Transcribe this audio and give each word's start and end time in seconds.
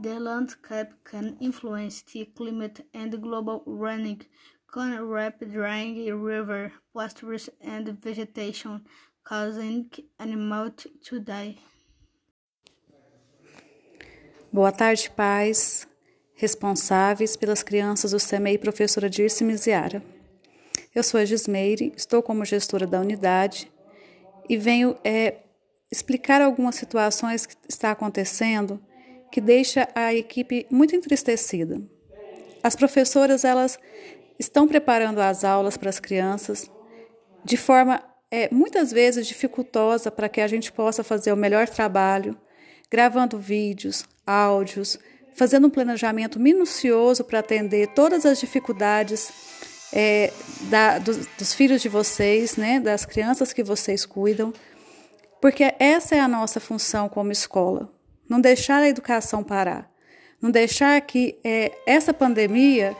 The 0.00 0.18
landscape 0.18 0.92
can 1.04 1.36
influence 1.40 2.02
the 2.02 2.24
climate 2.24 2.84
and 2.94 3.20
global 3.20 3.62
warming 3.66 4.22
can 4.72 4.98
rapid 5.06 5.52
drying 5.52 6.10
river 6.14 6.72
pastures 6.94 7.50
and 7.60 7.86
vegetation, 8.02 8.80
causing 9.22 9.90
animals 10.18 10.86
to 11.04 11.20
die. 11.20 11.58
Boa 14.50 14.72
tarde, 14.72 15.10
pais 15.10 15.86
responsáveis 16.34 17.36
pelas 17.36 17.62
crianças 17.62 18.10
do 18.10 18.18
CEMEI, 18.18 18.58
professora 18.58 19.08
Dirce 19.08 19.44
Miziara. 19.44 20.02
Eu 20.94 21.02
sou 21.02 21.20
a 21.20 21.24
Gismeire, 21.24 21.92
estou 21.96 22.22
como 22.22 22.44
gestora 22.44 22.86
da 22.86 23.00
unidade 23.00 23.70
e 24.48 24.56
venho 24.56 24.96
é, 25.04 25.41
explicar 25.92 26.40
algumas 26.40 26.74
situações 26.74 27.44
que 27.44 27.54
está 27.68 27.90
acontecendo 27.90 28.82
que 29.30 29.42
deixa 29.42 29.86
a 29.94 30.12
equipe 30.14 30.66
muito 30.70 30.96
entristecida. 30.96 31.82
As 32.62 32.74
professoras 32.74 33.44
elas 33.44 33.78
estão 34.38 34.66
preparando 34.66 35.20
as 35.20 35.44
aulas 35.44 35.76
para 35.76 35.90
as 35.90 36.00
crianças 36.00 36.70
de 37.44 37.58
forma 37.58 38.02
é, 38.30 38.48
muitas 38.50 38.90
vezes 38.90 39.26
dificultosa 39.26 40.10
para 40.10 40.28
que 40.28 40.40
a 40.40 40.48
gente 40.48 40.72
possa 40.72 41.04
fazer 41.04 41.30
o 41.32 41.36
melhor 41.36 41.68
trabalho, 41.68 42.38
gravando 42.90 43.38
vídeos, 43.38 44.04
áudios, 44.26 44.98
fazendo 45.34 45.66
um 45.66 45.70
planejamento 45.70 46.40
minucioso 46.40 47.22
para 47.24 47.40
atender 47.40 47.88
todas 47.88 48.24
as 48.24 48.40
dificuldades 48.40 49.30
é, 49.92 50.32
da, 50.70 50.98
dos, 50.98 51.26
dos 51.38 51.52
filhos 51.52 51.82
de 51.82 51.88
vocês, 51.88 52.56
né, 52.56 52.80
das 52.80 53.04
crianças 53.04 53.52
que 53.52 53.62
vocês 53.62 54.06
cuidam, 54.06 54.52
porque 55.42 55.74
essa 55.78 56.14
é 56.14 56.20
a 56.20 56.28
nossa 56.28 56.58
função 56.58 57.06
como 57.06 57.30
escola 57.30 57.92
não 58.32 58.40
deixar 58.40 58.78
a 58.78 58.88
educação 58.88 59.44
parar, 59.44 59.90
não 60.40 60.50
deixar 60.50 60.98
que 61.02 61.38
é, 61.44 61.70
essa 61.86 62.14
pandemia 62.14 62.96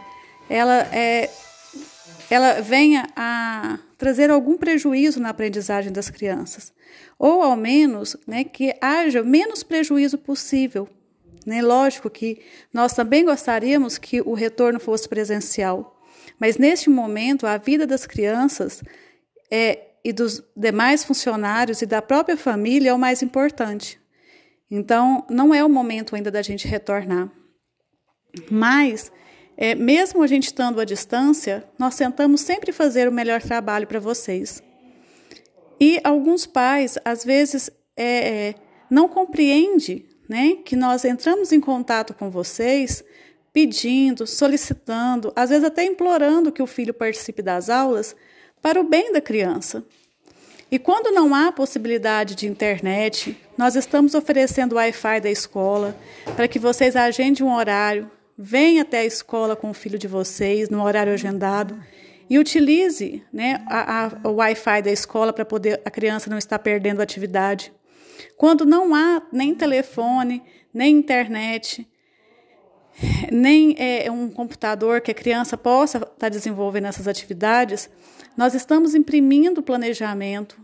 ela, 0.51 0.81
é, 0.95 1.31
ela 2.29 2.61
venha 2.61 3.09
a 3.17 3.79
trazer 3.97 4.31
algum 4.31 4.59
prejuízo 4.59 5.21
na 5.21 5.31
aprendizagem 5.31 5.91
das 5.91 6.11
crianças, 6.11 6.71
ou 7.19 7.43
ao 7.43 7.57
menos 7.57 8.15
né, 8.27 8.45
que 8.45 8.75
haja 8.79 9.23
menos 9.23 9.63
prejuízo 9.63 10.19
possível. 10.19 10.87
Né? 11.47 11.63
Lógico 11.63 12.11
que 12.11 12.43
nós 12.71 12.93
também 12.93 13.25
gostaríamos 13.25 13.97
que 13.97 14.21
o 14.21 14.35
retorno 14.35 14.79
fosse 14.79 15.09
presencial, 15.09 15.99
mas 16.39 16.59
neste 16.59 16.91
momento 16.91 17.47
a 17.47 17.57
vida 17.57 17.87
das 17.87 18.05
crianças 18.05 18.83
é, 19.51 19.92
e 20.05 20.13
dos 20.13 20.43
demais 20.57 21.05
funcionários 21.05 21.83
e 21.83 21.87
da 21.87 22.03
própria 22.03 22.37
família 22.37 22.91
é 22.91 22.95
o 22.95 22.99
mais 22.99 23.23
importante. 23.23 24.01
Então, 24.71 25.25
não 25.29 25.55
é 25.55 25.65
o 25.65 25.69
momento 25.69 26.17
ainda 26.17 26.31
da 26.31 26.43
gente 26.43 26.67
retornar. 26.67 27.31
Mas, 28.51 29.13
é, 29.57 29.75
mesmo 29.75 30.23
a 30.23 30.27
gente 30.27 30.45
estando 30.45 30.81
à 30.81 30.85
distância, 30.85 31.65
nós 31.79 31.95
tentamos 31.97 32.41
sempre 32.41 32.73
fazer 32.73 33.09
o 33.09 33.13
melhor 33.13 33.43
trabalho 33.43 33.87
para 33.87 34.01
vocês. 34.01 34.63
E 35.79 36.01
alguns 36.03 36.47
pais, 36.47 36.97
às 37.05 37.25
vezes, 37.25 37.71
é, 37.97 38.49
é, 38.49 38.55
não 38.91 39.09
compreendem 39.09 40.07
né, 40.29 40.57
que 40.65 40.75
nós 40.75 41.05
entramos 41.05 41.53
em 41.53 41.61
contato 41.61 42.15
com 42.15 42.31
vocês 42.31 43.05
pedindo, 43.53 44.27
solicitando, 44.27 45.33
às 45.37 45.51
vezes 45.51 45.65
até 45.65 45.85
implorando 45.85 46.51
que 46.51 46.63
o 46.63 46.67
filho 46.67 46.95
participe 46.95 47.43
das 47.43 47.69
aulas 47.69 48.17
para 48.63 48.81
o 48.81 48.85
bem 48.85 49.13
da 49.13 49.21
criança. 49.21 49.85
E 50.71 50.79
quando 50.79 51.13
não 51.13 51.35
há 51.35 51.53
possibilidade 51.53 52.35
de 52.35 52.47
internet, 52.47 53.37
nós 53.59 53.75
estamos 53.77 54.15
oferecendo 54.15 54.73
o 54.73 54.77
Wi-Fi 54.77 55.21
da 55.21 55.31
escola 55.31 55.95
para 56.35 56.49
que 56.49 56.59
vocês 56.59 56.97
agendem 56.97 57.45
um 57.45 57.55
horário, 57.55 58.11
venham 58.39 58.81
até 58.81 59.01
a 59.01 59.05
escola 59.05 59.55
com 59.55 59.69
o 59.69 59.75
filho 59.75 59.99
de 59.99 60.09
vocês 60.09 60.71
no 60.71 60.83
horário 60.83 61.13
agendado 61.13 61.79
e 62.31 62.39
utilize 62.39 63.23
né, 63.31 63.63
a, 63.69 64.07
a, 64.07 64.29
o 64.29 64.37
Wi-Fi 64.37 64.81
da 64.81 64.91
escola 64.91 65.33
para 65.33 65.45
poder 65.45 65.83
a 65.85 65.91
criança 65.91 66.31
não 66.31 66.39
estar 66.39 66.59
perdendo 66.59 67.03
atividade. 67.03 67.71
Quando 68.39 68.65
não 68.65 68.95
há 68.95 69.21
nem 69.31 69.55
telefone, 69.55 70.43
nem 70.73 70.97
internet, 70.97 71.87
nem 73.31 73.75
é, 73.79 74.11
um 74.11 74.31
computador 74.31 75.01
que 75.01 75.11
a 75.11 75.15
criança 75.15 75.57
possa 75.57 75.99
estar 75.99 76.11
tá 76.11 76.29
desenvolvendo 76.29 76.87
essas 76.87 77.09
atividades, 77.09 77.89
nós 78.37 78.55
estamos 78.55 78.95
imprimindo 78.95 79.63
planejamento 79.63 80.61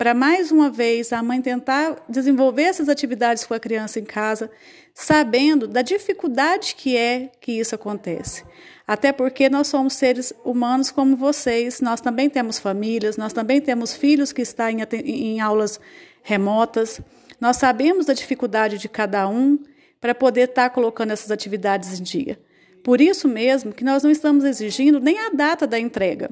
para 0.00 0.14
mais 0.14 0.50
uma 0.50 0.70
vez 0.70 1.12
a 1.12 1.22
mãe 1.22 1.42
tentar 1.42 2.02
desenvolver 2.08 2.62
essas 2.62 2.88
atividades 2.88 3.44
com 3.44 3.52
a 3.52 3.60
criança 3.60 4.00
em 4.00 4.04
casa, 4.04 4.50
sabendo 4.94 5.68
da 5.68 5.82
dificuldade 5.82 6.74
que 6.74 6.96
é 6.96 7.30
que 7.38 7.52
isso 7.52 7.74
acontece. 7.74 8.42
Até 8.86 9.12
porque 9.12 9.50
nós 9.50 9.66
somos 9.66 9.92
seres 9.92 10.32
humanos 10.42 10.90
como 10.90 11.18
vocês, 11.18 11.82
nós 11.82 12.00
também 12.00 12.30
temos 12.30 12.58
famílias, 12.58 13.18
nós 13.18 13.34
também 13.34 13.60
temos 13.60 13.92
filhos 13.92 14.32
que 14.32 14.40
estão 14.40 14.70
em, 14.70 14.80
em 15.04 15.40
aulas 15.40 15.78
remotas. 16.22 16.98
Nós 17.38 17.58
sabemos 17.58 18.06
da 18.06 18.14
dificuldade 18.14 18.78
de 18.78 18.88
cada 18.88 19.28
um 19.28 19.58
para 20.00 20.14
poder 20.14 20.48
estar 20.48 20.68
tá 20.68 20.74
colocando 20.74 21.10
essas 21.10 21.30
atividades 21.30 21.98
em 21.98 22.02
dia. 22.02 22.40
Por 22.82 23.00
isso 23.00 23.28
mesmo 23.28 23.72
que 23.72 23.84
nós 23.84 24.02
não 24.02 24.10
estamos 24.10 24.44
exigindo 24.44 24.98
nem 24.98 25.18
a 25.18 25.30
data 25.30 25.66
da 25.66 25.78
entrega. 25.78 26.30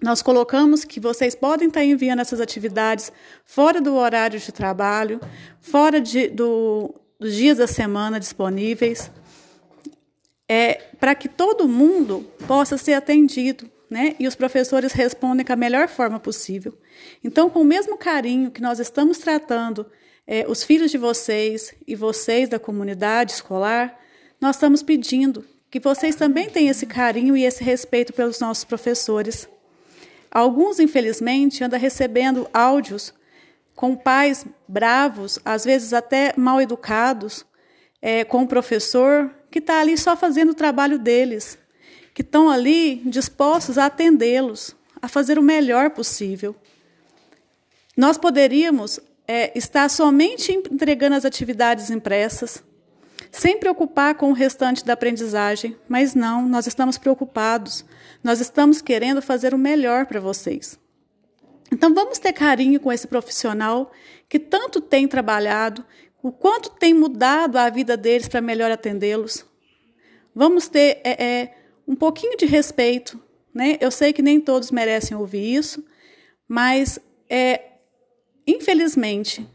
Nós 0.00 0.22
colocamos 0.22 0.84
que 0.84 1.00
vocês 1.00 1.34
podem 1.34 1.66
estar 1.66 1.84
enviando 1.84 2.20
essas 2.20 2.40
atividades 2.40 3.10
fora 3.44 3.80
do 3.80 3.96
horário 3.96 4.38
de 4.38 4.52
trabalho, 4.52 5.20
fora 5.60 6.00
de, 6.00 6.28
do, 6.28 6.94
dos 7.18 7.34
dias 7.34 7.58
da 7.58 7.66
semana 7.66 8.20
disponíveis, 8.20 9.10
é, 10.48 10.74
para 11.00 11.16
que 11.16 11.28
todo 11.28 11.66
mundo 11.66 12.24
possa 12.46 12.78
ser 12.78 12.94
atendido, 12.94 13.68
né? 13.90 14.14
E 14.20 14.28
os 14.28 14.36
professores 14.36 14.92
respondem 14.92 15.44
com 15.44 15.52
a 15.52 15.56
melhor 15.56 15.88
forma 15.88 16.20
possível. 16.20 16.78
Então, 17.24 17.50
com 17.50 17.60
o 17.60 17.64
mesmo 17.64 17.98
carinho 17.98 18.52
que 18.52 18.62
nós 18.62 18.78
estamos 18.78 19.18
tratando 19.18 19.84
é, 20.30 20.44
os 20.46 20.62
filhos 20.62 20.90
de 20.90 20.98
vocês 20.98 21.74
e 21.86 21.96
vocês 21.96 22.50
da 22.50 22.58
comunidade 22.58 23.32
escolar, 23.32 23.98
nós 24.38 24.56
estamos 24.56 24.82
pedindo 24.82 25.42
que 25.70 25.80
vocês 25.80 26.14
também 26.14 26.50
tenham 26.50 26.70
esse 26.70 26.84
carinho 26.84 27.34
e 27.34 27.44
esse 27.44 27.64
respeito 27.64 28.12
pelos 28.12 28.38
nossos 28.38 28.62
professores. 28.62 29.48
Alguns, 30.30 30.78
infelizmente, 30.78 31.64
andam 31.64 31.80
recebendo 31.80 32.46
áudios 32.52 33.14
com 33.74 33.96
pais 33.96 34.44
bravos, 34.68 35.38
às 35.46 35.64
vezes 35.64 35.94
até 35.94 36.34
mal 36.36 36.60
educados, 36.60 37.46
é, 38.02 38.22
com 38.22 38.42
o 38.42 38.48
professor 38.48 39.30
que 39.50 39.60
está 39.60 39.80
ali 39.80 39.96
só 39.96 40.14
fazendo 40.14 40.50
o 40.50 40.54
trabalho 40.54 40.98
deles, 40.98 41.56
que 42.12 42.20
estão 42.20 42.50
ali 42.50 42.96
dispostos 43.06 43.78
a 43.78 43.86
atendê-los, 43.86 44.76
a 45.00 45.08
fazer 45.08 45.38
o 45.38 45.42
melhor 45.42 45.88
possível. 45.90 46.54
Nós 47.96 48.18
poderíamos 48.18 49.00
é, 49.28 49.56
estar 49.56 49.90
somente 49.90 50.50
entregando 50.50 51.14
as 51.14 51.26
atividades 51.26 51.90
impressas, 51.90 52.64
sem 53.30 53.58
preocupar 53.58 54.14
com 54.14 54.30
o 54.30 54.34
restante 54.34 54.82
da 54.82 54.94
aprendizagem, 54.94 55.76
mas 55.86 56.14
não, 56.14 56.48
nós 56.48 56.66
estamos 56.66 56.96
preocupados. 56.96 57.84
Nós 58.24 58.40
estamos 58.40 58.80
querendo 58.80 59.20
fazer 59.20 59.52
o 59.52 59.58
melhor 59.58 60.06
para 60.06 60.18
vocês. 60.18 60.78
Então 61.70 61.92
vamos 61.92 62.18
ter 62.18 62.32
carinho 62.32 62.80
com 62.80 62.90
esse 62.90 63.06
profissional 63.06 63.92
que 64.28 64.38
tanto 64.38 64.80
tem 64.80 65.06
trabalhado, 65.06 65.84
o 66.22 66.32
quanto 66.32 66.70
tem 66.70 66.94
mudado 66.94 67.56
a 67.58 67.68
vida 67.68 67.96
deles 67.96 68.28
para 68.28 68.40
melhor 68.40 68.70
atendê-los. 68.70 69.44
Vamos 70.34 70.68
ter 70.68 71.00
é, 71.04 71.22
é, 71.22 71.54
um 71.86 71.94
pouquinho 71.94 72.36
de 72.36 72.46
respeito, 72.46 73.22
né? 73.52 73.76
Eu 73.80 73.90
sei 73.90 74.12
que 74.12 74.22
nem 74.22 74.40
todos 74.40 74.70
merecem 74.70 75.16
ouvir 75.16 75.54
isso, 75.54 75.84
mas 76.48 76.98
é, 77.28 77.77
infelizmente 78.50 79.46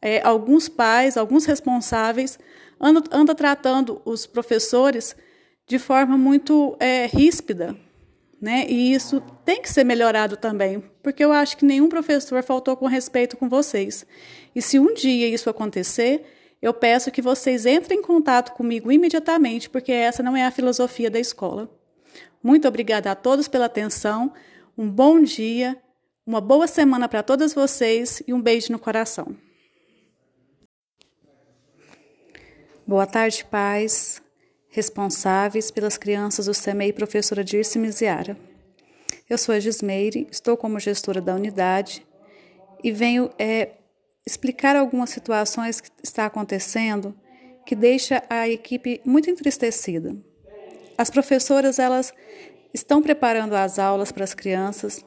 é, 0.00 0.20
alguns 0.22 0.68
pais, 0.68 1.16
alguns 1.16 1.44
responsáveis 1.44 2.38
anda, 2.80 3.02
anda 3.10 3.34
tratando 3.34 4.00
os 4.04 4.26
professores 4.26 5.16
de 5.66 5.78
forma 5.78 6.16
muito 6.16 6.76
é, 6.80 7.06
ríspida, 7.06 7.76
né? 8.40 8.64
E 8.68 8.92
isso 8.92 9.20
tem 9.44 9.60
que 9.60 9.70
ser 9.70 9.84
melhorado 9.84 10.36
também, 10.36 10.82
porque 11.02 11.24
eu 11.24 11.32
acho 11.32 11.56
que 11.56 11.64
nenhum 11.64 11.88
professor 11.88 12.42
faltou 12.42 12.76
com 12.76 12.86
respeito 12.86 13.36
com 13.36 13.48
vocês. 13.48 14.06
E 14.54 14.62
se 14.62 14.78
um 14.78 14.94
dia 14.94 15.28
isso 15.28 15.50
acontecer, 15.50 16.24
eu 16.62 16.72
peço 16.72 17.10
que 17.10 17.20
vocês 17.20 17.66
entrem 17.66 17.98
em 17.98 18.02
contato 18.02 18.52
comigo 18.52 18.90
imediatamente, 18.90 19.68
porque 19.68 19.92
essa 19.92 20.22
não 20.22 20.36
é 20.36 20.44
a 20.44 20.50
filosofia 20.50 21.10
da 21.10 21.18
escola. 21.18 21.68
Muito 22.42 22.66
obrigada 22.66 23.10
a 23.10 23.14
todos 23.14 23.48
pela 23.48 23.66
atenção. 23.66 24.32
Um 24.76 24.88
bom 24.88 25.20
dia, 25.20 25.76
uma 26.28 26.42
boa 26.42 26.66
semana 26.66 27.08
para 27.08 27.22
todas 27.22 27.54
vocês 27.54 28.22
e 28.26 28.34
um 28.34 28.42
beijo 28.42 28.70
no 28.70 28.78
coração. 28.78 29.34
Boa 32.86 33.06
tarde, 33.06 33.46
pais 33.46 34.20
responsáveis 34.68 35.70
pelas 35.70 35.96
crianças 35.96 36.44
do 36.44 36.52
CEMEI, 36.52 36.92
professora 36.92 37.42
Dirce 37.42 37.78
Miziara. 37.78 38.36
Eu 39.26 39.38
sou 39.38 39.54
a 39.54 39.58
Gismeire, 39.58 40.28
estou 40.30 40.54
como 40.54 40.78
gestora 40.78 41.18
da 41.18 41.34
unidade 41.34 42.06
e 42.84 42.92
venho 42.92 43.30
é, 43.38 43.76
explicar 44.26 44.76
algumas 44.76 45.08
situações 45.08 45.80
que 45.80 45.88
está 46.04 46.26
acontecendo 46.26 47.16
que 47.64 47.74
deixa 47.74 48.22
a 48.28 48.46
equipe 48.46 49.00
muito 49.02 49.30
entristecida. 49.30 50.14
As 50.98 51.08
professoras 51.08 51.78
elas 51.78 52.12
estão 52.74 53.00
preparando 53.00 53.54
as 53.54 53.78
aulas 53.78 54.12
para 54.12 54.24
as 54.24 54.34
crianças 54.34 55.02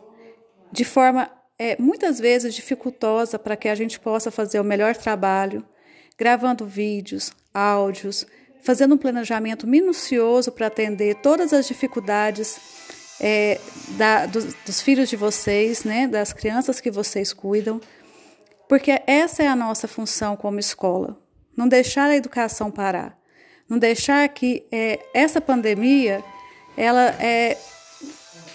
de 0.71 0.85
forma 0.85 1.29
é, 1.57 1.75
muitas 1.79 2.19
vezes 2.19 2.55
dificultosa 2.55 3.37
para 3.37 3.55
que 3.55 3.67
a 3.67 3.75
gente 3.75 3.99
possa 3.99 4.31
fazer 4.31 4.59
o 4.59 4.63
melhor 4.63 4.95
trabalho, 4.95 5.63
gravando 6.17 6.65
vídeos, 6.65 7.31
áudios, 7.53 8.25
fazendo 8.61 8.95
um 8.95 8.97
planejamento 8.97 9.67
minucioso 9.67 10.51
para 10.51 10.67
atender 10.67 11.15
todas 11.15 11.53
as 11.53 11.67
dificuldades 11.67 12.59
é, 13.19 13.59
da, 13.89 14.25
dos, 14.25 14.53
dos, 14.65 14.81
filhos 14.81 15.09
de 15.09 15.15
vocês, 15.15 15.83
né, 15.83 16.07
das 16.07 16.33
crianças 16.33 16.79
que 16.79 16.89
vocês 16.89 17.33
cuidam, 17.33 17.79
porque 18.67 19.01
essa 19.05 19.43
é 19.43 19.47
a 19.47 19.55
nossa 19.55 19.87
função 19.87 20.35
como 20.35 20.59
escola, 20.59 21.19
não 21.55 21.67
deixar 21.67 22.05
a 22.05 22.15
educação 22.15 22.71
parar, 22.71 23.17
não 23.69 23.77
deixar 23.77 24.27
que 24.29 24.65
é, 24.71 24.99
essa 25.13 25.39
pandemia 25.39 26.23
ela, 26.75 27.15
é, 27.19 27.57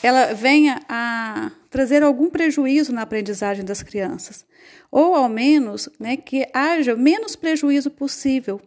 ela 0.03 0.33
venha 0.33 0.81
a 0.89 1.51
trazer 1.71 2.03
algum 2.03 2.31
prejuízo 2.31 2.93
na 2.93 3.03
aprendizagem 3.03 3.65
das 3.65 3.83
crianças, 3.83 4.47
ou 4.91 5.15
ao 5.15 5.29
menos 5.29 5.89
né, 5.99 6.17
que 6.17 6.47
haja 6.53 6.95
menos 6.97 7.37
prejuízo 7.37 7.91
possível. 7.91 8.61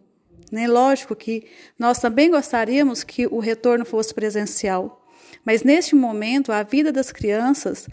Né? 0.52 0.68
Lógico 0.68 1.16
que 1.16 1.48
nós 1.78 2.00
também 2.00 2.30
gostaríamos 2.30 3.04
que 3.04 3.28
o 3.28 3.40
retorno 3.40 3.86
fosse 3.86 4.14
presencial, 4.14 5.06
mas 5.46 5.64
neste 5.64 5.96
momento 5.96 6.52
a 6.52 6.64
vida 6.64 6.92
das 6.92 7.12
crianças 7.12 7.88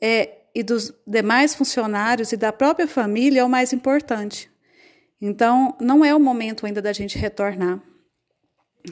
é, 0.00 0.30
e 0.54 0.62
dos 0.62 0.92
demais 1.06 1.54
funcionários 1.54 2.32
e 2.32 2.36
da 2.36 2.52
própria 2.52 2.86
família 2.86 3.40
é 3.40 3.44
o 3.44 3.48
mais 3.48 3.72
importante. 3.72 4.50
Então, 5.20 5.74
não 5.80 6.04
é 6.04 6.14
o 6.14 6.20
momento 6.20 6.66
ainda 6.66 6.82
da 6.82 6.92
gente 6.92 7.16
retornar. 7.16 7.80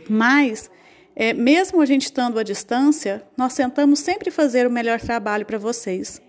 Mas 0.09 0.71
é, 1.15 1.33
mesmo 1.33 1.81
a 1.81 1.87
gente 1.87 2.03
estando 2.03 2.39
à 2.39 2.43
distância, 2.43 3.23
nós 3.37 3.55
tentamos 3.55 3.99
sempre 3.99 4.31
fazer 4.31 4.67
o 4.67 4.71
melhor 4.71 5.01
trabalho 5.01 5.45
para 5.45 5.59
vocês. 5.59 6.21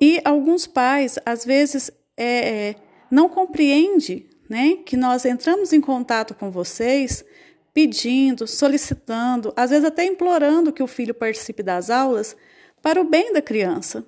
E 0.00 0.20
alguns 0.24 0.66
pais, 0.66 1.18
às 1.24 1.44
vezes, 1.44 1.90
é, 2.16 2.68
é, 2.70 2.74
não 3.10 3.28
compreendem 3.28 4.28
né, 4.48 4.78
que 4.84 4.96
nós 4.96 5.24
entramos 5.24 5.72
em 5.72 5.80
contato 5.80 6.34
com 6.34 6.50
vocês 6.50 7.24
pedindo, 7.72 8.46
solicitando, 8.46 9.52
às 9.56 9.70
vezes 9.70 9.84
até 9.84 10.04
implorando 10.04 10.72
que 10.72 10.82
o 10.82 10.86
filho 10.86 11.12
participe 11.12 11.62
das 11.62 11.90
aulas 11.90 12.36
para 12.80 13.00
o 13.00 13.04
bem 13.04 13.32
da 13.32 13.42
criança. 13.42 14.04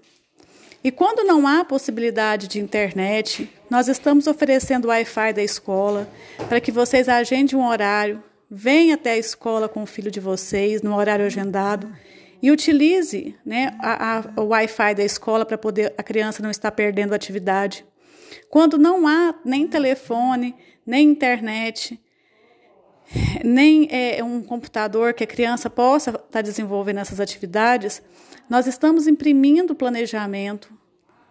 E 0.85 0.91
quando 0.93 1.27
não 1.27 1.49
há 1.49 1.65
possibilidade 1.65 2.47
de 2.47 2.61
internet, 2.61 3.51
nós 3.69 3.89
estamos 3.89 4.29
oferecendo 4.29 4.85
o 4.85 4.89
Wi-Fi 4.89 5.33
da 5.33 5.43
escola 5.43 6.09
para 6.49 6.61
que 6.61 6.71
vocês 6.71 7.09
agendem 7.09 7.59
um 7.59 7.67
horário, 7.67 8.23
venha 8.51 8.95
até 8.95 9.13
a 9.13 9.19
escola 9.19 9.69
com 9.69 9.83
o 9.83 9.87
filho 9.87 10.11
de 10.11 10.21
vocês 10.21 10.83
no 10.83 10.97
horário 10.97 11.25
agendado 11.25 11.91
e 12.43 12.51
utilize 12.51 13.35
né, 13.45 13.77
a, 13.81 14.19
a, 14.19 14.41
o 14.41 14.47
Wi-Fi 14.49 14.95
da 14.95 15.05
escola 15.05 15.45
para 15.45 15.59
poder 15.59 15.95
a 15.97 16.03
criança 16.03 16.43
não 16.43 16.51
estar 16.51 16.71
perdendo 16.71 17.13
a 17.13 17.17
atividade. 17.17 17.85
Quando 18.51 18.79
não 18.79 19.07
há 19.07 19.35
nem 19.45 19.67
telefone, 19.67 20.55
nem 20.85 21.09
internet, 21.11 22.01
nem 23.45 23.89
é, 23.91 24.23
um 24.23 24.43
computador 24.43 25.15
que 25.15 25.25
a 25.25 25.27
criança 25.27 25.71
possa 25.71 26.11
estar 26.11 26.43
desenvolvendo 26.43 27.01
essas 27.01 27.21
atividades, 27.21 28.03
nós 28.49 28.67
estamos 28.67 29.07
imprimindo 29.07 29.75
planejamento 29.75 30.76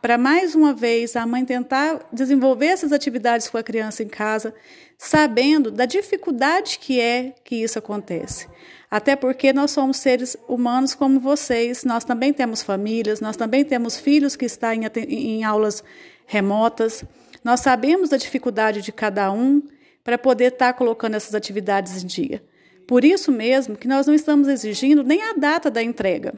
para 0.05 0.19
mais 0.19 0.53
uma 0.53 0.71
vez 0.71 1.15
a 1.15 1.25
mãe 1.25 1.43
tentar 1.43 2.07
desenvolver 2.13 2.67
essas 2.67 2.91
atividades 2.91 3.49
com 3.49 3.57
a 3.57 3.63
criança 3.63 4.03
em 4.03 4.07
casa, 4.07 4.53
sabendo 4.99 5.71
da 5.71 5.87
dificuldade 5.87 6.77
que 6.77 7.01
é 7.01 7.33
que 7.43 7.55
isso 7.55 7.79
acontece. 7.79 8.47
Até 8.91 9.15
porque 9.15 9.51
nós 9.51 9.71
somos 9.71 9.97
seres 9.97 10.37
humanos 10.47 10.93
como 10.93 11.19
vocês, 11.19 11.83
nós 11.83 12.03
também 12.03 12.31
temos 12.31 12.61
famílias, 12.61 13.19
nós 13.19 13.35
também 13.35 13.65
temos 13.65 13.97
filhos 13.97 14.35
que 14.35 14.45
estão 14.45 14.71
em, 14.73 14.85
em 15.07 15.43
aulas 15.43 15.83
remotas. 16.27 17.03
Nós 17.43 17.61
sabemos 17.61 18.09
da 18.09 18.17
dificuldade 18.17 18.83
de 18.83 18.91
cada 18.91 19.31
um 19.31 19.59
para 20.03 20.19
poder 20.19 20.51
estar 20.51 20.73
colocando 20.73 21.15
essas 21.15 21.33
atividades 21.33 22.03
em 22.03 22.05
dia. 22.05 22.43
Por 22.87 23.03
isso 23.03 23.31
mesmo 23.31 23.75
que 23.75 23.87
nós 23.87 24.05
não 24.05 24.13
estamos 24.13 24.47
exigindo 24.49 25.03
nem 25.03 25.23
a 25.23 25.33
data 25.33 25.71
da 25.71 25.81
entrega. 25.81 26.35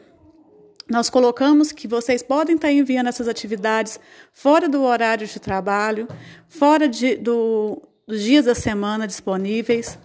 Nós 0.89 1.09
colocamos 1.09 1.71
que 1.71 1.87
vocês 1.87 2.23
podem 2.23 2.55
estar 2.55 2.71
enviando 2.71 3.07
essas 3.07 3.27
atividades 3.27 3.99
fora 4.31 4.69
do 4.69 4.83
horário 4.83 5.27
de 5.27 5.39
trabalho, 5.39 6.07
fora 6.47 6.87
de, 6.87 7.15
do, 7.15 7.81
dos 8.07 8.23
dias 8.23 8.45
da 8.45 8.55
semana 8.55 9.05
disponíveis, 9.05 9.99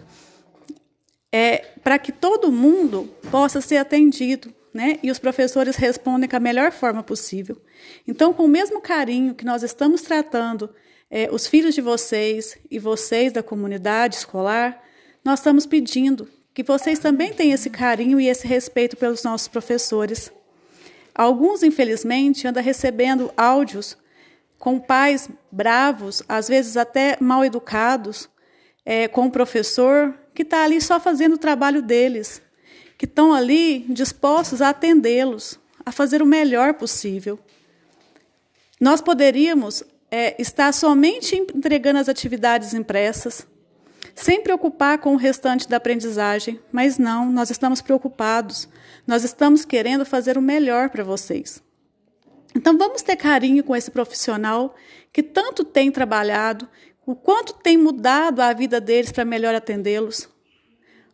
é, 1.31 1.59
para 1.81 1.97
que 1.97 2.11
todo 2.11 2.51
mundo 2.51 3.09
possa 3.31 3.61
ser 3.61 3.77
atendido, 3.77 4.53
né? 4.73 4.99
E 5.01 5.09
os 5.09 5.19
professores 5.19 5.77
respondem 5.77 6.29
com 6.29 6.35
a 6.35 6.39
melhor 6.39 6.71
forma 6.71 7.01
possível. 7.01 7.61
Então, 8.07 8.33
com 8.33 8.43
o 8.43 8.47
mesmo 8.47 8.81
carinho 8.81 9.33
que 9.33 9.45
nós 9.45 9.63
estamos 9.63 10.01
tratando 10.01 10.69
é, 11.09 11.29
os 11.31 11.47
filhos 11.47 11.75
de 11.75 11.81
vocês 11.81 12.57
e 12.69 12.77
vocês 12.77 13.31
da 13.31 13.41
comunidade 13.41 14.15
escolar, 14.15 14.83
nós 15.23 15.39
estamos 15.39 15.65
pedindo 15.65 16.27
que 16.53 16.61
vocês 16.61 16.99
também 16.99 17.33
tenham 17.33 17.55
esse 17.55 17.69
carinho 17.69 18.19
e 18.19 18.27
esse 18.27 18.45
respeito 18.45 18.97
pelos 18.97 19.23
nossos 19.23 19.47
professores. 19.47 20.31
Alguns, 21.15 21.63
infelizmente, 21.63 22.47
andam 22.47 22.63
recebendo 22.63 23.31
áudios 23.37 23.97
com 24.57 24.79
pais 24.79 25.29
bravos, 25.51 26.23
às 26.27 26.47
vezes 26.47 26.77
até 26.77 27.17
mal 27.19 27.43
educados, 27.43 28.29
é, 28.85 29.07
com 29.07 29.27
o 29.27 29.31
professor 29.31 30.17
que 30.33 30.41
está 30.41 30.63
ali 30.63 30.81
só 30.81 30.99
fazendo 30.99 31.33
o 31.33 31.37
trabalho 31.37 31.81
deles, 31.81 32.41
que 32.97 33.05
estão 33.05 33.33
ali 33.33 33.85
dispostos 33.89 34.61
a 34.61 34.69
atendê-los, 34.69 35.59
a 35.85 35.91
fazer 35.91 36.21
o 36.21 36.25
melhor 36.25 36.73
possível. 36.75 37.37
Nós 38.79 39.01
poderíamos 39.01 39.83
é, 40.09 40.41
estar 40.41 40.73
somente 40.73 41.35
entregando 41.35 41.99
as 41.99 42.09
atividades 42.09 42.73
impressas, 42.73 43.45
sem 44.15 44.41
preocupar 44.41 44.99
com 44.99 45.13
o 45.13 45.17
restante 45.17 45.67
da 45.67 45.77
aprendizagem, 45.77 46.59
mas 46.71 46.97
não, 46.97 47.31
nós 47.31 47.49
estamos 47.49 47.81
preocupados. 47.81 48.69
Nós 49.07 49.23
estamos 49.23 49.65
querendo 49.65 50.05
fazer 50.05 50.37
o 50.37 50.41
melhor 50.41 50.89
para 50.89 51.03
vocês. 51.03 51.63
Então 52.55 52.77
vamos 52.77 53.01
ter 53.01 53.15
carinho 53.15 53.63
com 53.63 53.75
esse 53.75 53.89
profissional 53.89 54.75
que 55.11 55.23
tanto 55.23 55.63
tem 55.63 55.91
trabalhado, 55.91 56.69
o 57.05 57.15
quanto 57.15 57.53
tem 57.55 57.77
mudado 57.77 58.39
a 58.39 58.53
vida 58.53 58.79
deles 58.79 59.11
para 59.11 59.25
melhor 59.25 59.55
atendê-los. 59.55 60.29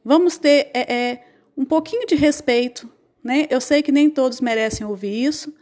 Vamos 0.04 0.38
ter 0.38 0.70
é, 0.74 0.94
é, 0.94 1.26
um 1.58 1.66
pouquinho 1.66 2.06
de 2.06 2.16
respeito, 2.16 2.90
né? 3.24 3.48
Eu 3.50 3.60
sei 3.60 3.82
que 3.82 3.92
nem 3.92 4.10
todos 4.10 4.42
merecem 4.42 4.86
ouvir 4.86 5.26
isso, 5.26 5.54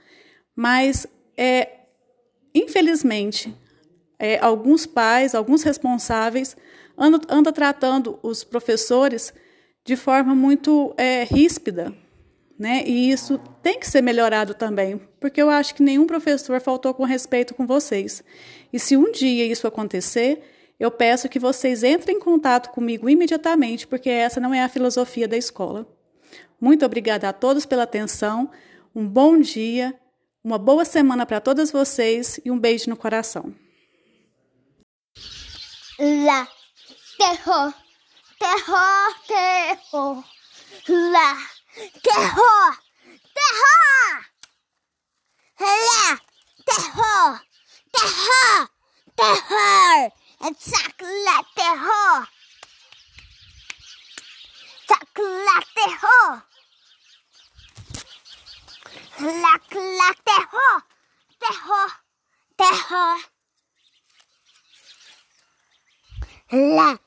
mas 0.56 1.08
é, 1.36 1.70
infelizmente 2.54 3.56
é, 4.20 4.40
alguns 4.40 4.86
pais, 4.86 5.36
alguns 5.36 5.64
responsáveis 5.64 6.56
anda, 6.98 7.22
anda 7.30 7.52
tratando 7.52 8.20
os 8.24 8.44
professores 8.44 9.34
de 9.86 9.96
forma 9.96 10.36
muito 10.36 10.94
é, 10.98 11.24
ríspida, 11.24 11.94
né? 12.60 12.84
E 12.86 13.12
isso 13.12 13.38
tem 13.62 13.80
que 13.80 13.88
ser 13.88 14.02
melhorado 14.02 14.54
também, 14.54 15.00
porque 15.20 15.42
eu 15.42 15.50
acho 15.50 15.76
que 15.76 15.84
nenhum 15.84 16.08
professor 16.08 16.60
faltou 16.60 16.94
com 16.94 17.04
respeito 17.04 17.54
com 17.54 17.68
vocês. 17.68 18.24
E 18.74 18.80
se 18.80 18.98
um 18.98 19.12
dia 19.12 19.46
isso 19.46 19.68
acontecer, 19.68 20.42
eu 20.80 20.92
peço 20.92 21.30
que 21.30 21.40
vocês 21.40 21.84
entrem 21.84 22.18
em 22.18 22.20
contato 22.20 22.72
comigo 22.72 23.10
imediatamente, 23.10 23.88
porque 23.88 24.10
essa 24.10 24.40
não 24.40 24.54
é 24.54 24.64
a 24.64 24.70
filosofia 24.70 25.28
da 25.28 25.38
escola. 25.38 25.88
Muito 26.60 26.86
obrigada 26.86 27.30
a 27.30 27.34
todos 27.34 27.66
pela 27.66 27.84
atenção. 27.84 28.50
Um 28.94 29.08
bom 29.08 29.40
dia, 29.40 29.94
uma 30.44 30.58
boa 30.58 30.84
semana 30.84 31.26
para 31.26 31.40
todas 31.40 31.72
vocês 31.72 32.40
e 32.44 32.52
um 32.52 32.60
beijo 32.60 32.90
no 32.90 32.98
coração. 32.98 33.54
Lá 36.00 36.48
terror, 37.18 37.74
terror, 38.38 39.16
terror, 39.28 40.24
lá, 40.88 41.50
terror, 42.04 42.78
terror, 43.34 44.26
lá, 45.60 46.22
terror, 46.66 47.42
terror, 47.92 48.70
terror, 49.16 50.12
sac 50.60 51.02
lá, 51.02 51.44
terror, 51.56 52.28
sac 54.88 55.22
lá, 55.22 55.62
terror, 55.74 56.44
lac 59.20 59.76
lá, 59.76 60.14
terror, 60.24 60.84
terror, 61.40 61.92
terror, 62.58 63.20
lá 66.52 67.07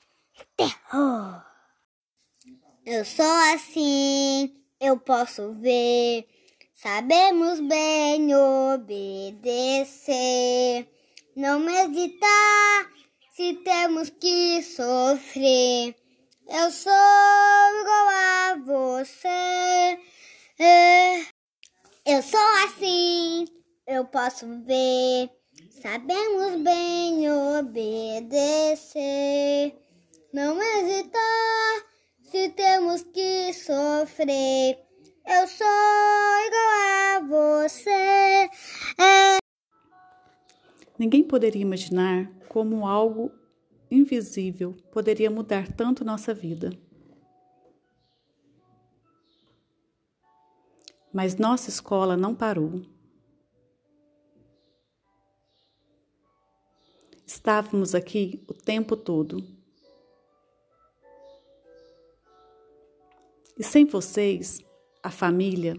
Eu 2.85 3.05
sou 3.05 3.33
assim, 3.55 4.55
eu 4.79 4.99
posso 4.99 5.53
ver. 5.55 6.27
Sabemos 6.75 7.61
bem 7.61 8.35
obedecer, 8.75 10.07
não 11.37 11.61
meditar, 11.61 12.91
se 13.33 13.55
temos 13.65 14.11
que 14.11 14.63
sofrer. 14.63 15.97
Eu 16.49 16.71
sou 16.71 16.93
igual 17.81 18.09
a 18.09 18.57
você. 18.67 19.99
Eu 22.05 22.23
sou 22.23 22.41
assim, 22.65 23.47
eu 23.87 24.05
posso 24.07 24.47
ver. 24.65 25.31
Sabemos 25.81 26.61
bem 26.63 27.31
obedecer. 27.59 29.01
Não 30.33 30.63
hesitar 30.63 31.85
se 32.21 32.51
temos 32.51 33.03
que 33.03 33.53
sofrer. 33.53 34.79
Eu 35.27 35.49
sou 35.49 35.67
igual 36.47 37.17
a 37.17 37.21
você. 37.29 38.49
É. 39.01 39.39
Ninguém 40.97 41.25
poderia 41.25 41.63
imaginar 41.63 42.31
como 42.49 42.87
algo 42.87 43.33
invisível 43.91 44.77
poderia 44.93 45.29
mudar 45.29 45.67
tanto 45.73 46.05
nossa 46.05 46.33
vida. 46.33 46.71
Mas 51.13 51.37
nossa 51.37 51.71
escola 51.71 52.17
não 52.17 52.37
parou. 52.37 52.83
Estávamos 57.27 57.97
aqui 57.97 58.45
o 58.47 58.55
tempo 58.55 58.97
todo. 58.97 59.60
E 63.59 63.63
sem 63.63 63.85
vocês, 63.85 64.61
a 65.03 65.11
família, 65.11 65.77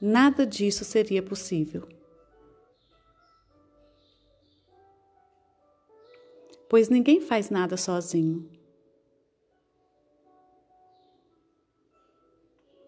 nada 0.00 0.46
disso 0.46 0.84
seria 0.84 1.22
possível. 1.22 1.88
Pois 6.68 6.88
ninguém 6.88 7.20
faz 7.20 7.48
nada 7.50 7.76
sozinho. 7.76 8.50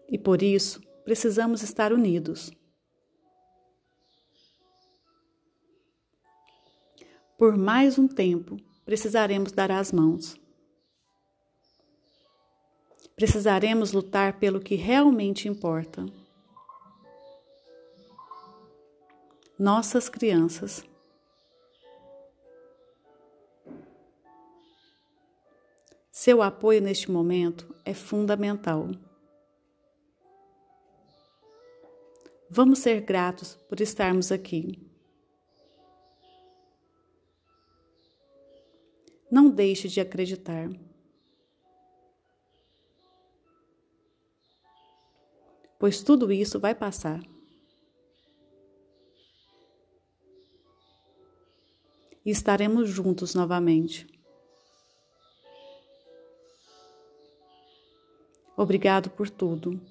E 0.07 0.17
por 0.17 0.41
isso 0.41 0.81
precisamos 1.03 1.63
estar 1.63 1.93
unidos. 1.93 2.51
Por 7.37 7.57
mais 7.57 7.97
um 7.97 8.07
tempo, 8.07 8.57
precisaremos 8.85 9.51
dar 9.51 9.71
as 9.71 9.91
mãos. 9.91 10.40
Precisaremos 13.21 13.91
lutar 13.91 14.39
pelo 14.39 14.59
que 14.59 14.73
realmente 14.73 15.47
importa. 15.47 16.03
Nossas 19.59 20.09
crianças. 20.09 20.83
Seu 26.11 26.41
apoio 26.41 26.81
neste 26.81 27.11
momento 27.11 27.75
é 27.85 27.93
fundamental. 27.93 28.89
Vamos 32.49 32.79
ser 32.79 33.01
gratos 33.01 33.53
por 33.69 33.79
estarmos 33.81 34.31
aqui. 34.31 34.79
Não 39.29 39.47
deixe 39.47 39.87
de 39.87 40.01
acreditar. 40.01 40.71
Pois 45.81 46.03
tudo 46.03 46.31
isso 46.31 46.59
vai 46.59 46.75
passar. 46.75 47.19
E 52.23 52.29
estaremos 52.29 52.87
juntos 52.87 53.33
novamente. 53.33 54.05
Obrigado 58.55 59.09
por 59.09 59.27
tudo. 59.27 59.81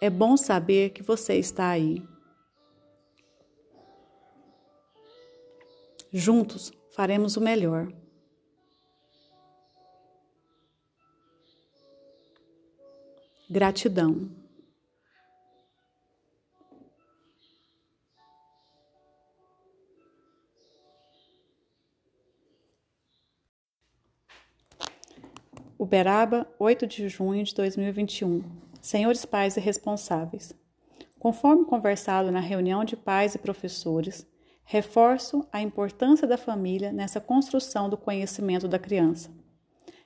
É 0.00 0.08
bom 0.08 0.36
saber 0.36 0.90
que 0.90 1.02
você 1.02 1.34
está 1.34 1.70
aí. 1.70 2.06
Juntos 6.12 6.70
faremos 6.92 7.36
o 7.36 7.40
melhor. 7.40 7.92
Gratidão. 13.54 14.28
Uberaba, 25.78 26.48
8 26.58 26.84
de 26.88 27.08
junho 27.08 27.44
de 27.44 27.54
2021. 27.54 28.42
Senhores 28.82 29.24
pais 29.24 29.56
e 29.56 29.60
responsáveis. 29.60 30.52
Conforme 31.20 31.64
conversado 31.64 32.32
na 32.32 32.40
reunião 32.40 32.84
de 32.84 32.96
pais 32.96 33.36
e 33.36 33.38
professores, 33.38 34.26
reforço 34.64 35.46
a 35.52 35.62
importância 35.62 36.26
da 36.26 36.36
família 36.36 36.92
nessa 36.92 37.20
construção 37.20 37.88
do 37.88 37.96
conhecimento 37.96 38.66
da 38.66 38.80
criança. 38.80 39.30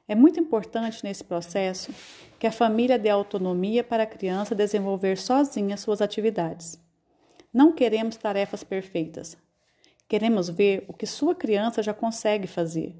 É 0.08 0.14
muito 0.14 0.40
importante 0.40 1.04
nesse 1.04 1.22
processo 1.22 1.92
que 2.38 2.46
a 2.46 2.52
família 2.52 2.98
dê 2.98 3.10
autonomia 3.10 3.84
para 3.84 4.04
a 4.04 4.06
criança 4.06 4.54
desenvolver 4.54 5.18
sozinha 5.18 5.76
suas 5.76 6.00
atividades. 6.00 6.82
Não 7.52 7.72
queremos 7.72 8.16
tarefas 8.16 8.64
perfeitas. 8.64 9.36
Queremos 10.08 10.48
ver 10.48 10.86
o 10.88 10.94
que 10.94 11.04
sua 11.04 11.34
criança 11.34 11.82
já 11.82 11.92
consegue 11.92 12.46
fazer. 12.46 12.96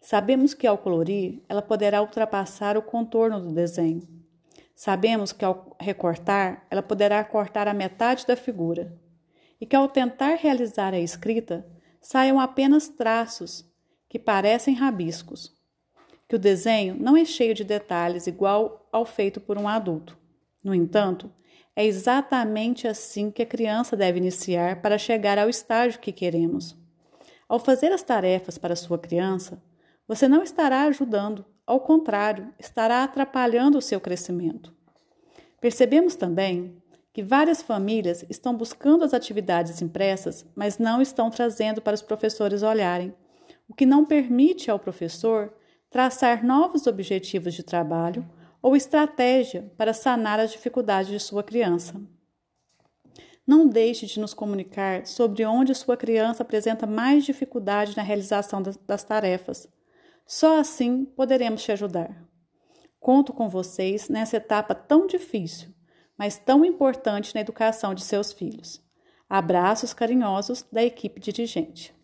Sabemos 0.00 0.52
que 0.52 0.66
ao 0.66 0.76
colorir, 0.76 1.40
ela 1.48 1.62
poderá 1.62 2.02
ultrapassar 2.02 2.76
o 2.76 2.82
contorno 2.82 3.40
do 3.40 3.52
desenho. 3.52 4.02
Sabemos 4.74 5.30
que 5.30 5.44
ao 5.44 5.76
recortar, 5.78 6.66
ela 6.68 6.82
poderá 6.82 7.22
cortar 7.22 7.68
a 7.68 7.74
metade 7.74 8.26
da 8.26 8.34
figura 8.34 8.98
e 9.60 9.66
que 9.66 9.76
ao 9.76 9.88
tentar 9.88 10.36
realizar 10.36 10.94
a 10.94 10.98
escrita 10.98 11.64
saiam 12.00 12.40
apenas 12.40 12.88
traços 12.88 13.64
que 14.08 14.18
parecem 14.18 14.74
rabiscos, 14.74 15.59
que 16.30 16.36
o 16.36 16.38
desenho 16.38 16.94
não 16.96 17.16
é 17.16 17.24
cheio 17.24 17.52
de 17.52 17.64
detalhes 17.64 18.28
igual 18.28 18.88
ao 18.92 19.04
feito 19.04 19.40
por 19.40 19.58
um 19.58 19.66
adulto. 19.66 20.16
No 20.62 20.72
entanto, 20.72 21.28
é 21.74 21.84
exatamente 21.84 22.86
assim 22.86 23.32
que 23.32 23.42
a 23.42 23.46
criança 23.46 23.96
deve 23.96 24.18
iniciar 24.18 24.80
para 24.80 24.96
chegar 24.96 25.38
ao 25.38 25.48
estágio 25.48 25.98
que 25.98 26.12
queremos. 26.12 26.76
Ao 27.48 27.58
fazer 27.58 27.90
as 27.90 28.04
tarefas 28.04 28.56
para 28.56 28.76
sua 28.76 28.96
criança, 28.96 29.60
você 30.06 30.28
não 30.28 30.40
estará 30.40 30.84
ajudando, 30.84 31.44
ao 31.66 31.80
contrário, 31.80 32.54
estará 32.60 33.02
atrapalhando 33.02 33.78
o 33.78 33.82
seu 33.82 34.00
crescimento. 34.00 34.72
Percebemos 35.60 36.14
também 36.14 36.80
que 37.12 37.24
várias 37.24 37.60
famílias 37.60 38.24
estão 38.30 38.54
buscando 38.54 39.02
as 39.02 39.12
atividades 39.12 39.82
impressas, 39.82 40.46
mas 40.54 40.78
não 40.78 41.02
estão 41.02 41.28
trazendo 41.28 41.82
para 41.82 41.94
os 41.94 42.02
professores 42.02 42.62
olharem, 42.62 43.12
o 43.68 43.74
que 43.74 43.84
não 43.84 44.04
permite 44.04 44.70
ao 44.70 44.78
professor 44.78 45.52
traçar 45.90 46.44
novos 46.44 46.86
objetivos 46.86 47.52
de 47.52 47.62
trabalho 47.62 48.26
ou 48.62 48.76
estratégia 48.76 49.70
para 49.76 49.92
sanar 49.92 50.40
as 50.40 50.52
dificuldades 50.52 51.10
de 51.10 51.20
sua 51.20 51.42
criança. 51.42 52.00
Não 53.46 53.66
deixe 53.66 54.06
de 54.06 54.20
nos 54.20 54.32
comunicar 54.32 55.06
sobre 55.06 55.44
onde 55.44 55.74
sua 55.74 55.96
criança 55.96 56.42
apresenta 56.42 56.86
mais 56.86 57.24
dificuldade 57.24 57.96
na 57.96 58.02
realização 58.02 58.62
das 58.62 59.04
tarefas. 59.04 59.68
Só 60.24 60.60
assim 60.60 61.04
poderemos 61.04 61.62
te 61.62 61.72
ajudar. 61.72 62.24
Conto 63.00 63.32
com 63.32 63.48
vocês 63.48 64.08
nessa 64.08 64.36
etapa 64.36 64.74
tão 64.74 65.06
difícil 65.06 65.74
mas 66.20 66.36
tão 66.36 66.66
importante 66.66 67.34
na 67.34 67.40
educação 67.40 67.94
de 67.94 68.02
seus 68.02 68.30
filhos. 68.30 68.78
Abraços 69.26 69.94
carinhosos 69.94 70.62
da 70.70 70.84
equipe 70.84 71.18
dirigente. 71.18 71.94